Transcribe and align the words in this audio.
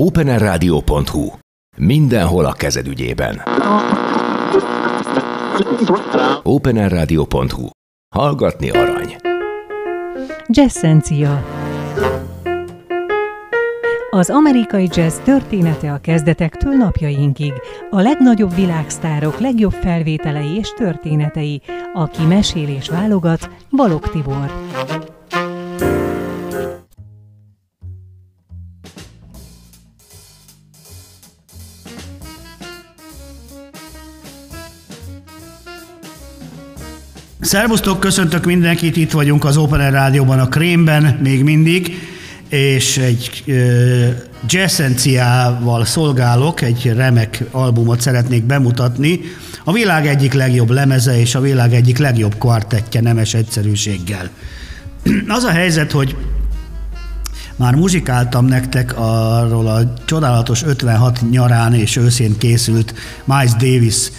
openerradio.hu 0.00 1.30
Mindenhol 1.76 2.44
a 2.44 2.52
kezed 2.52 2.86
ügyében. 2.86 3.42
openerradio.hu 6.42 7.68
Hallgatni 8.14 8.70
arany. 8.70 9.16
Jazzencia 10.46 11.44
Az 14.10 14.30
amerikai 14.30 14.88
jazz 14.92 15.18
története 15.18 15.92
a 15.92 15.98
kezdetektől 15.98 16.74
napjainkig. 16.74 17.52
A 17.90 18.00
legnagyobb 18.00 18.54
világsztárok 18.54 19.38
legjobb 19.38 19.72
felvételei 19.72 20.56
és 20.56 20.72
történetei. 20.76 21.62
Aki 21.94 22.22
mesél 22.22 22.68
és 22.68 22.88
válogat, 22.88 23.50
Balog 23.70 24.10
Tibor. 24.10 24.50
Szervusztok, 37.50 38.00
köszöntök 38.00 38.44
mindenkit, 38.44 38.96
itt 38.96 39.10
vagyunk 39.10 39.44
az 39.44 39.56
Open 39.56 39.80
Air 39.80 39.92
Rádióban, 39.92 40.38
a 40.38 40.48
Krémben 40.48 41.18
még 41.22 41.42
mindig, 41.42 42.08
és 42.48 42.98
egy 42.98 43.44
jazzenciával 44.48 45.84
szolgálok, 45.84 46.60
egy 46.60 46.92
remek 46.96 47.44
albumot 47.50 48.00
szeretnék 48.00 48.44
bemutatni, 48.44 49.20
a 49.64 49.72
világ 49.72 50.06
egyik 50.06 50.32
legjobb 50.32 50.70
lemeze 50.70 51.20
és 51.20 51.34
a 51.34 51.40
világ 51.40 51.74
egyik 51.74 51.98
legjobb 51.98 52.34
kvartettje 52.38 53.00
nemes 53.00 53.34
egyszerűséggel. 53.34 54.30
Az 55.36 55.44
a 55.44 55.50
helyzet, 55.50 55.92
hogy 55.92 56.16
már 57.56 57.74
muzsikáltam 57.74 58.46
nektek 58.46 58.94
arról 58.98 59.66
a 59.66 59.94
csodálatos 60.04 60.62
56 60.62 61.30
nyarán 61.30 61.74
és 61.74 61.96
őszén 61.96 62.38
készült 62.38 62.94
Miles 63.24 63.52
Davis 63.52 64.10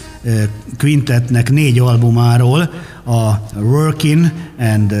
quintetnek 0.78 1.50
négy 1.50 1.78
albumáról, 1.78 2.70
a 3.04 3.40
Working 3.56 4.32
and 4.58 4.94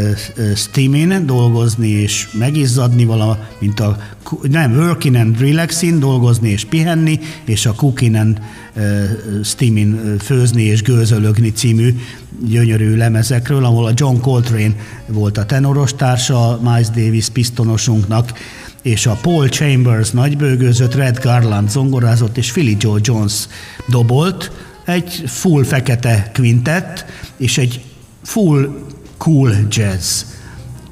Steaming, 0.54 1.24
dolgozni 1.24 1.88
és 1.88 2.28
megizzadni 2.32 3.04
vala, 3.04 3.48
mint 3.58 3.80
a 3.80 3.98
nem, 4.42 4.72
Working 4.72 5.14
and 5.14 5.40
Relaxing, 5.40 5.98
dolgozni 5.98 6.48
és 6.48 6.64
pihenni, 6.64 7.20
és 7.44 7.66
a 7.66 7.72
Cooking 7.72 8.14
and 8.14 8.40
Steaming, 9.44 10.20
főzni 10.20 10.62
és 10.62 10.82
gőzölögni 10.82 11.52
című 11.52 11.94
gyönyörű 12.46 12.96
lemezekről, 12.96 13.64
ahol 13.64 13.86
a 13.86 13.92
John 13.94 14.20
Coltrane 14.20 14.74
volt 15.06 15.38
a 15.38 15.46
tenoros 15.46 15.94
társa, 15.94 16.58
Miles 16.62 16.88
Davis 16.88 17.28
pisztonosunknak, 17.28 18.32
és 18.82 19.06
a 19.06 19.18
Paul 19.22 19.48
Chambers 19.48 20.10
nagybőgőzött, 20.10 20.94
Red 20.94 21.18
Garland 21.22 21.70
zongorázott, 21.70 22.36
és 22.36 22.52
Philly 22.52 22.76
Joe 22.78 22.98
Jones 23.02 23.46
dobolt, 23.88 24.50
egy 24.84 25.22
full 25.26 25.64
fekete 25.64 26.30
quintet, 26.34 27.06
és 27.36 27.58
egy 27.58 27.80
full 28.22 28.84
cool 29.16 29.52
jazz. 29.68 30.22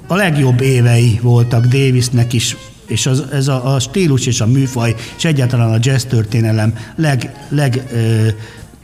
A 0.06 0.14
legjobb 0.14 0.60
évei 0.60 1.18
voltak 1.22 1.66
Davisnek 1.66 2.32
is, 2.32 2.56
és 2.86 3.06
az, 3.06 3.24
ez 3.32 3.48
a, 3.48 3.74
a 3.74 3.80
stílus 3.80 4.26
és 4.26 4.40
a 4.40 4.46
műfaj, 4.46 4.94
és 5.16 5.24
egyáltalán 5.24 5.72
a 5.72 5.78
jazz 5.80 6.04
történelem 6.04 6.74
leg, 6.96 7.46
leg 7.48 7.86
ö, 7.92 8.28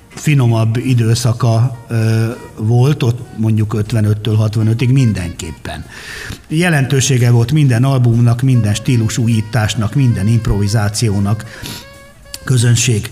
finomabb 0.09 0.77
időszaka 0.77 1.77
ö, 1.89 2.31
volt, 2.57 3.03
ott 3.03 3.19
mondjuk 3.37 3.75
55-től 3.79 4.51
65-ig 4.53 4.93
mindenképpen. 4.93 5.85
Jelentősége 6.49 7.31
volt 7.31 7.53
minden 7.53 7.85
albumnak, 7.85 8.43
minden 8.43 8.75
stílus 8.75 9.19
újításnak, 9.19 9.95
minden 9.95 10.27
improvizációnak, 10.27 11.45
közönség 12.45 13.11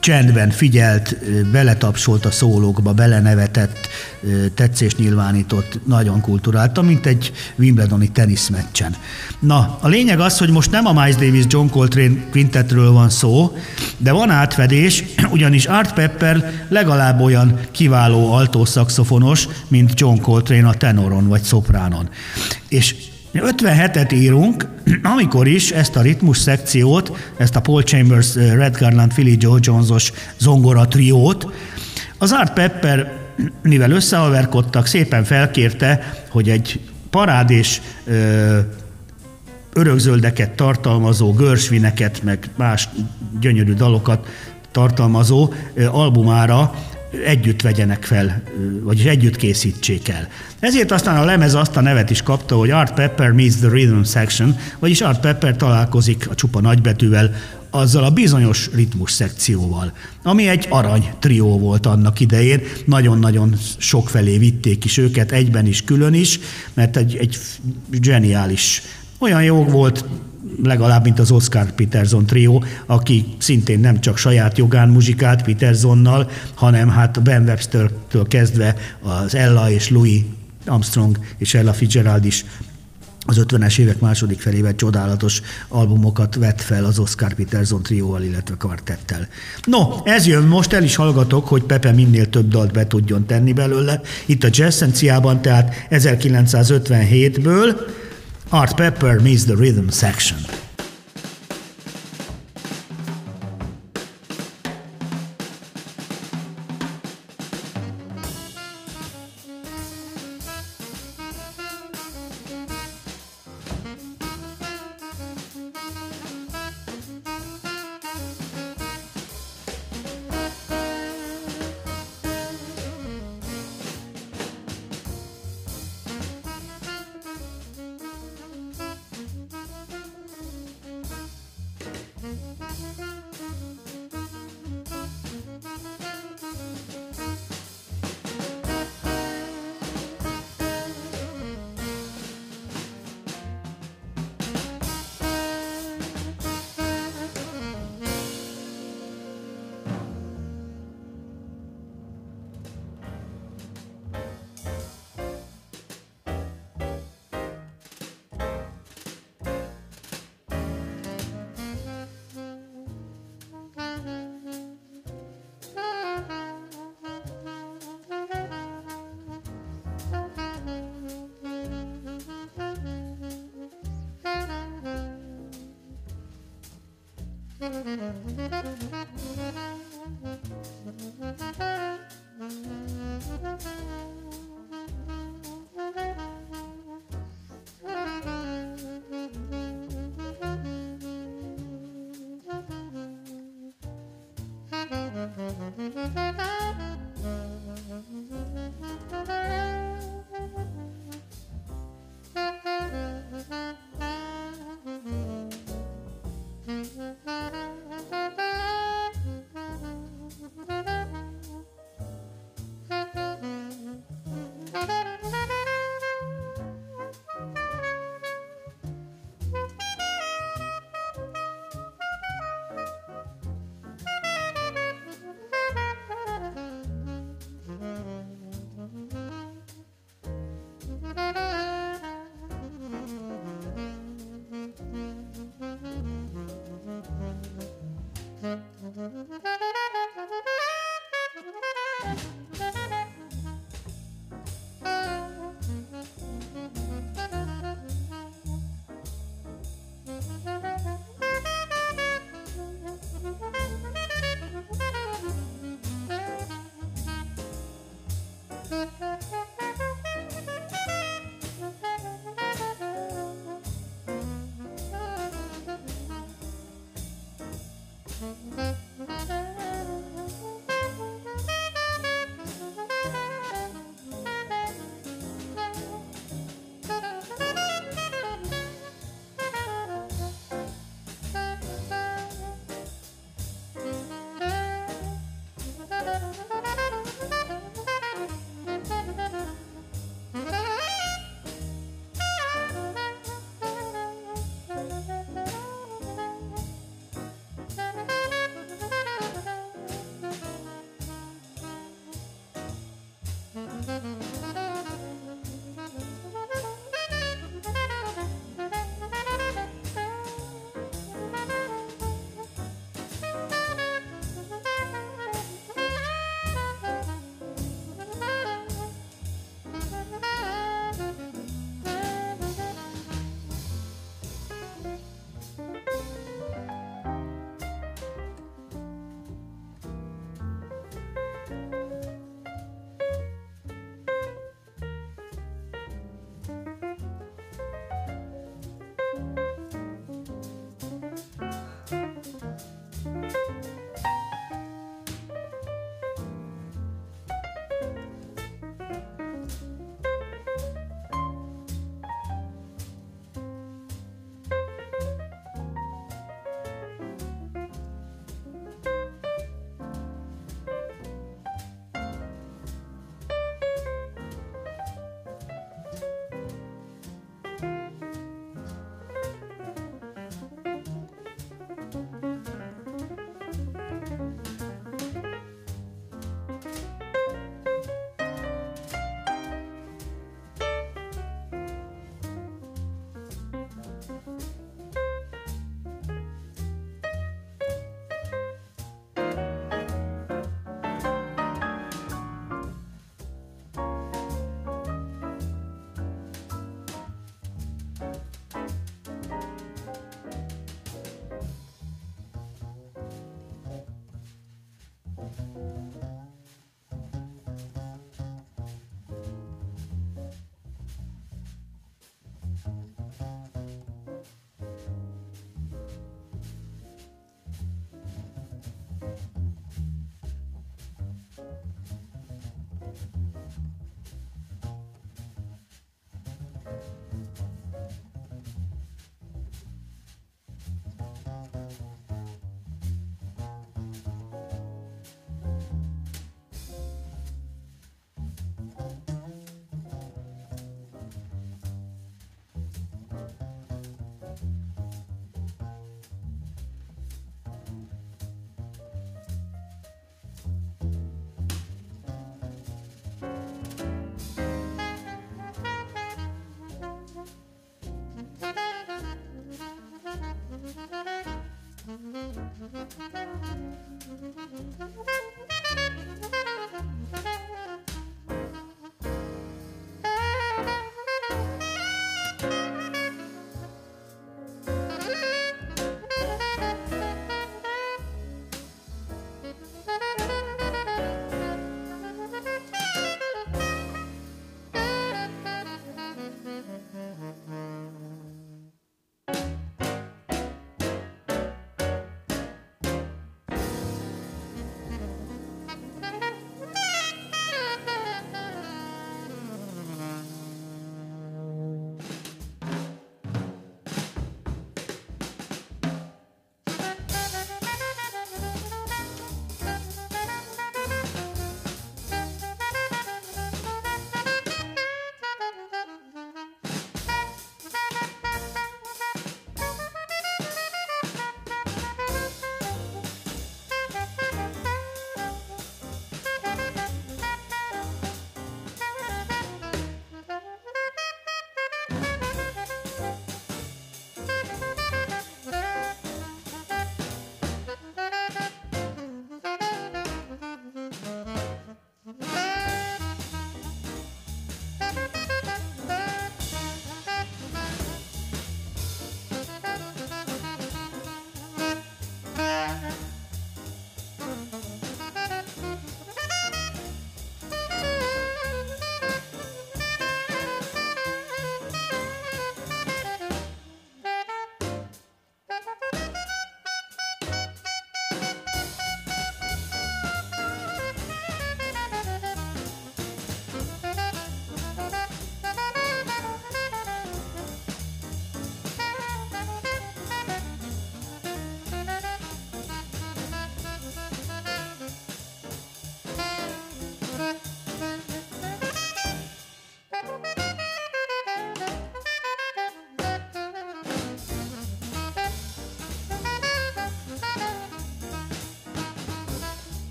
csendben 0.00 0.50
figyelt, 0.50 1.16
beletapsolt 1.50 2.24
a 2.24 2.30
szólókba, 2.30 2.92
belenevetett, 2.92 3.88
tetszés 4.54 4.96
nyilvánított, 4.96 5.80
nagyon 5.86 6.20
kulturálta, 6.20 6.82
mint 6.82 7.06
egy 7.06 7.32
Wimbledoni 7.56 8.08
teniszmeccsen. 8.08 8.96
Na, 9.38 9.78
a 9.80 9.88
lényeg 9.88 10.20
az, 10.20 10.38
hogy 10.38 10.50
most 10.50 10.70
nem 10.70 10.86
a 10.86 10.92
Miles 10.92 11.14
Davis 11.14 11.44
John 11.48 11.68
Coltrane 11.68 12.14
quintetről 12.30 12.92
van 12.92 13.08
szó, 13.08 13.56
de 13.96 14.12
van 14.12 14.30
átfedés, 14.30 15.04
ugyanis 15.30 15.66
Art 15.66 15.92
Pepper 15.94 16.66
legalább 16.68 17.20
olyan 17.20 17.60
kiváló 17.70 18.32
altószaxofonos, 18.32 19.48
mint 19.68 20.00
John 20.00 20.20
Coltrane 20.20 20.68
a 20.68 20.74
tenoron 20.74 21.28
vagy 21.28 21.42
szopránon. 21.42 22.08
És 22.68 22.94
57-et 23.44 24.12
írunk, 24.12 24.66
amikor 25.14 25.46
is 25.46 25.70
ezt 25.70 25.96
a 25.96 26.00
ritmus 26.00 26.38
szekciót, 26.38 27.32
ezt 27.36 27.56
a 27.56 27.60
Paul 27.60 27.82
Chambers, 27.82 28.34
Red 28.34 28.76
Garland, 28.78 29.12
Philly 29.12 29.36
Joe 29.40 29.58
Jones-os 29.62 30.12
zongora 30.38 30.88
triót, 30.88 31.52
az 32.18 32.32
Art 32.32 32.52
Pepper, 32.52 33.12
mivel 33.62 33.90
összehaverkodtak, 33.90 34.86
szépen 34.86 35.24
felkérte, 35.24 36.14
hogy 36.28 36.48
egy 36.48 36.80
parádés 37.10 37.80
ö, 38.04 38.58
örökzöldeket 39.72 40.50
tartalmazó, 40.50 41.32
görsvineket, 41.32 42.22
meg 42.22 42.50
más 42.56 42.88
gyönyörű 43.40 43.74
dalokat 43.74 44.28
tartalmazó 44.70 45.52
albumára 45.90 46.74
együtt 47.24 47.62
vegyenek 47.62 48.04
fel, 48.04 48.42
vagyis 48.82 49.04
együtt 49.04 49.36
készítsék 49.36 50.08
el. 50.08 50.28
Ezért 50.58 50.90
aztán 50.90 51.16
a 51.16 51.24
lemez 51.24 51.54
azt 51.54 51.76
a 51.76 51.80
nevet 51.80 52.10
is 52.10 52.22
kapta, 52.22 52.56
hogy 52.56 52.70
Art 52.70 52.94
Pepper 52.94 53.32
meets 53.32 53.54
the 53.54 53.68
Rhythm 53.68 54.02
Section, 54.02 54.56
vagyis 54.78 55.00
Art 55.00 55.20
Pepper 55.20 55.56
találkozik 55.56 56.30
a 56.30 56.34
csupa 56.34 56.60
nagybetűvel 56.60 57.34
azzal 57.70 58.04
a 58.04 58.10
bizonyos 58.10 58.70
ritmus 58.74 59.12
szekcióval, 59.12 59.92
ami 60.22 60.48
egy 60.48 60.66
arany 60.68 61.08
trió 61.18 61.58
volt 61.58 61.86
annak 61.86 62.20
idején, 62.20 62.60
nagyon-nagyon 62.84 63.54
sokfelé 63.76 64.38
vitték 64.38 64.84
is 64.84 64.96
őket, 64.96 65.32
egyben 65.32 65.66
is, 65.66 65.82
külön 65.82 66.14
is, 66.14 66.38
mert 66.74 66.96
egy, 66.96 67.16
egy 67.16 67.38
zseniális 68.00 68.82
olyan 69.18 69.42
jó 69.42 69.64
volt, 69.64 70.04
legalább, 70.62 71.04
mint 71.04 71.18
az 71.18 71.30
Oscar 71.30 71.72
Peterson 71.72 72.26
trió, 72.26 72.64
aki 72.86 73.24
szintén 73.38 73.80
nem 73.80 74.00
csak 74.00 74.16
saját 74.16 74.58
jogán 74.58 74.88
muzsikált 74.88 75.42
Petersonnal, 75.42 76.30
hanem 76.54 76.88
hát 76.88 77.22
Ben 77.22 77.42
Webster-től 77.42 78.26
kezdve 78.28 78.76
az 79.00 79.34
Ella 79.34 79.70
és 79.70 79.90
Louis 79.90 80.24
Armstrong 80.66 81.18
és 81.38 81.54
Ella 81.54 81.72
Fitzgerald 81.72 82.24
is 82.24 82.44
az 83.26 83.44
50-es 83.48 83.78
évek 83.78 84.00
második 84.00 84.40
felével 84.40 84.74
csodálatos 84.74 85.42
albumokat 85.68 86.34
vett 86.34 86.60
fel 86.60 86.84
az 86.84 86.98
Oscar 86.98 87.34
Peterson 87.34 87.82
trióval, 87.82 88.22
illetve 88.22 88.54
kvartettel. 88.58 89.28
No, 89.64 89.80
ez 90.04 90.26
jön 90.26 90.42
most, 90.42 90.72
el 90.72 90.82
is 90.82 90.94
hallgatok, 90.94 91.48
hogy 91.48 91.62
Pepe 91.62 91.92
minél 91.92 92.28
több 92.28 92.48
dalt 92.48 92.72
be 92.72 92.86
tudjon 92.86 93.26
tenni 93.26 93.52
belőle. 93.52 94.00
Itt 94.26 94.44
a 94.44 94.48
Jazzenciában, 94.50 95.42
tehát 95.42 95.86
1957-ből 95.90 97.76
Art 98.52 98.76
Pepper 98.76 99.18
meets 99.18 99.44
the 99.44 99.56
rhythm 99.56 99.90
section. 99.90 100.65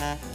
Uh-huh. 0.00 0.27